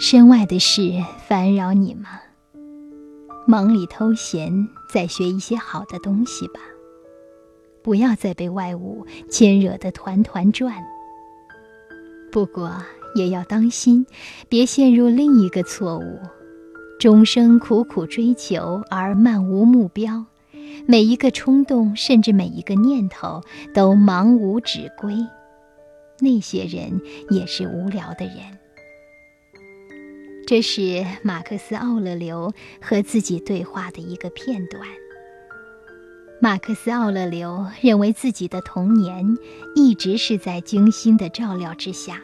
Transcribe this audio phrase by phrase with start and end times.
[0.00, 2.20] 身外的事烦扰你吗？
[3.48, 6.60] 忙里偷闲，再学一些好的东西吧。
[7.82, 10.72] 不要再被外物牵惹得团团转。
[12.30, 12.72] 不过
[13.16, 14.06] 也要当心，
[14.48, 16.20] 别陷入另一个错误：
[17.00, 20.26] 终生苦苦追求而漫无目标，
[20.86, 23.42] 每一个冲动，甚至每一个念头
[23.74, 25.16] 都茫无止归。
[26.20, 28.36] 那些人也是无聊的人。
[30.48, 34.82] 这是马克思·奥勒留和自己对话的一个片段。
[36.40, 39.36] 马克思·奥勒留认为自己的童年
[39.76, 42.22] 一直是在精心的照料之下。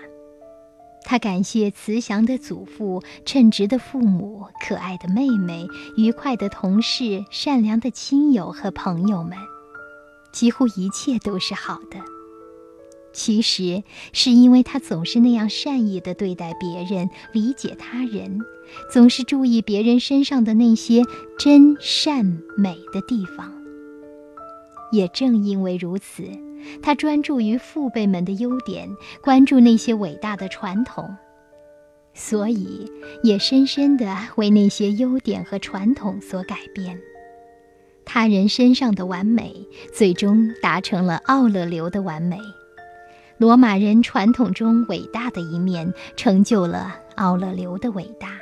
[1.02, 5.66] 他感谢慈祥的祖父、称职的父母、可爱的妹妹、
[5.98, 9.36] 愉快的同事、善良的亲友和朋友们，
[10.32, 12.13] 几乎一切都是好的。
[13.14, 13.82] 其实
[14.12, 18.40] 是因为他总是那样善意地对待别人，理解他人，
[18.92, 21.02] 总是注意别人身上的那些
[21.38, 23.52] 真善美的地方。
[24.92, 26.24] 也正因为如此，
[26.82, 28.88] 他专注于父辈们的优点，
[29.22, 31.16] 关注那些伟大的传统，
[32.12, 32.90] 所以
[33.22, 37.00] 也深深地为那些优点和传统所改变。
[38.04, 39.54] 他人身上的完美，
[39.92, 42.38] 最终达成了奥勒留的完美。
[43.38, 48.38] 罗马人传统中伟大的一面，成就了奥勒留的伟大。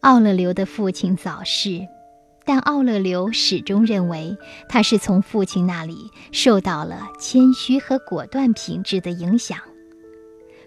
[0.00, 1.86] 奥勒留的父亲早逝。
[2.48, 4.36] 但奥勒留始终认为，
[4.68, 5.96] 他是从父亲那里
[6.30, 9.58] 受到了谦虚和果断品质的影响。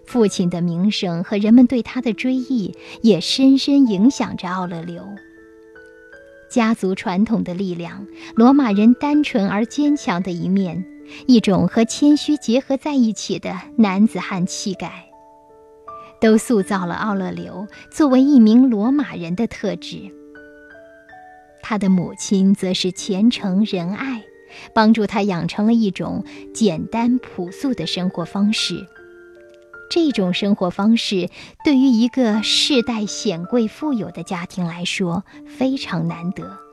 [0.06, 5.02] 父亲的名声和人们对他的追忆，也深深影响着奥勒留。
[6.50, 10.84] 家族传统的力量，罗马人单纯而坚强的一面，
[11.26, 15.06] 一种和谦虚结合在一起的男子汉气概，
[16.20, 20.12] 都塑造了奥勒留作为一名罗马人的特质。
[21.62, 24.22] 他的母亲则是虔诚仁爱，
[24.74, 28.86] 帮助他养成了一种简单朴素的生活方式。
[29.90, 31.28] 这种生活方式
[31.64, 36.69] 对于一个世代显贵富有的家庭来说非常难得。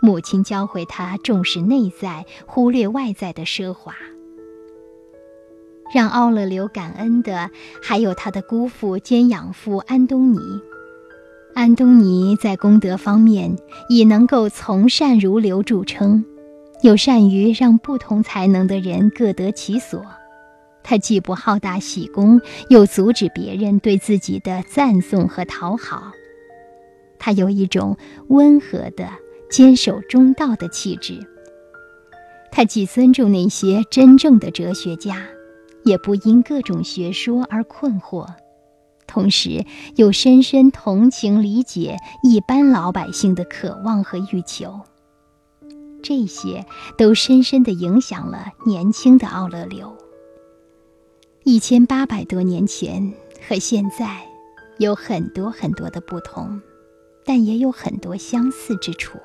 [0.00, 3.94] 母亲教会他重视内在，忽略外在的奢华。
[5.92, 7.50] 让奥勒留感恩的
[7.82, 10.38] 还有他的姑父兼养父安东尼。
[11.52, 13.56] 安东尼在功德方面
[13.88, 16.24] 以能够从善如流著称，
[16.82, 20.06] 又善于让不同才能的人各得其所。
[20.84, 26.12] 他既不好大喜功，又阻止别人对自己的赞颂和讨好。
[27.18, 29.08] 他有一种温和的、
[29.50, 31.18] 坚守中道的气质。
[32.52, 35.26] 他既尊重那些真正的哲学家，
[35.84, 38.26] 也不因各种学说而困惑。
[39.06, 39.64] 同时，
[39.96, 44.80] 又深深同情理解一般老百姓的渴望和欲求，
[46.00, 46.64] 这些
[46.96, 49.96] 都深深地影响了年轻的奥勒留。
[51.42, 53.12] 一千八百多年前
[53.48, 54.20] 和现在
[54.78, 56.60] 有很多很多的不同，
[57.24, 59.18] 但也有很多相似之处。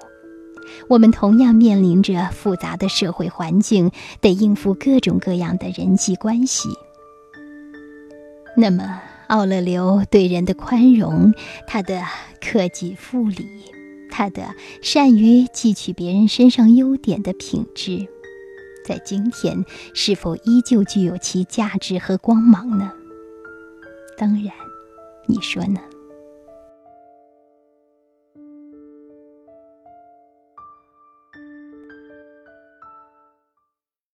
[0.87, 6.69] 我们同样面临着复杂的社会环境，得应付各种各样的人际关系。
[8.57, 11.33] 那么，奥勒留对人的宽容，
[11.67, 12.03] 他的
[12.39, 13.45] 克己复礼，
[14.09, 18.07] 他的善于汲取别人身上优点的品质，
[18.85, 22.91] 在今天是否依旧具有其价值和光芒呢？
[24.17, 24.53] 当然，
[25.27, 25.81] 你说呢？